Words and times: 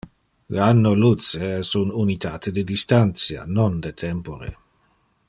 Le 0.55 0.61
anno-luce 0.67 1.35
es 1.57 1.75
un 1.81 1.93
unitate 2.05 2.55
de 2.57 2.63
distantia, 2.71 3.47
non 3.59 3.79
de 3.85 3.97
tempore. 4.05 4.55